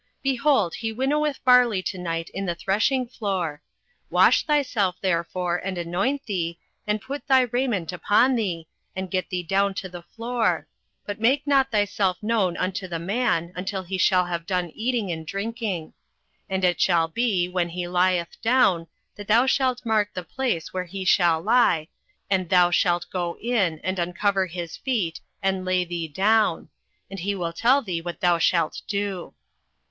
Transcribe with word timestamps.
Behold, 0.23 0.73
he 0.73 0.91
winnoweth 0.91 1.43
barley 1.43 1.83
to 1.83 1.99
night 1.99 2.31
in 2.31 2.47
the 2.47 2.55
threshingfloor. 2.55 3.51
08:003:003 3.51 3.59
Wash 4.09 4.43
thyself 4.47 4.95
therefore, 4.99 5.57
and 5.63 5.77
anoint 5.77 6.25
thee, 6.25 6.57
and 6.87 6.99
put 7.03 7.27
thy 7.27 7.41
raiment 7.41 7.93
upon 7.93 8.33
thee, 8.33 8.67
and 8.95 9.11
get 9.11 9.29
thee 9.29 9.43
down 9.43 9.75
to 9.75 9.87
the 9.87 10.01
floor: 10.01 10.67
but 11.05 11.19
make 11.21 11.45
not 11.45 11.69
thyself 11.69 12.17
known 12.23 12.57
unto 12.57 12.87
the 12.87 12.97
man, 12.97 13.53
until 13.55 13.83
he 13.83 13.99
shall 13.99 14.25
have 14.25 14.47
done 14.47 14.71
eating 14.73 15.11
and 15.11 15.27
drinking. 15.27 15.93
08:003:004 16.49 16.49
And 16.49 16.63
it 16.65 16.81
shall 16.81 17.07
be, 17.07 17.47
when 17.47 17.69
he 17.69 17.87
lieth 17.87 18.41
down, 18.41 18.87
that 19.17 19.27
thou 19.27 19.45
shalt 19.45 19.85
mark 19.85 20.15
the 20.15 20.23
place 20.23 20.73
where 20.73 20.85
he 20.85 21.05
shall 21.05 21.39
lie, 21.39 21.89
and 22.27 22.49
thou 22.49 22.71
shalt 22.71 23.05
go 23.11 23.37
in, 23.39 23.77
and 23.83 23.99
uncover 23.99 24.47
his 24.47 24.75
feet, 24.77 25.21
and 25.43 25.63
lay 25.63 25.85
thee 25.85 26.07
down; 26.07 26.69
and 27.07 27.19
he 27.19 27.35
will 27.35 27.53
tell 27.53 27.83
thee 27.83 28.01
what 28.01 28.19
thou 28.19 28.39
shalt 28.39 28.81
do. 28.87 29.35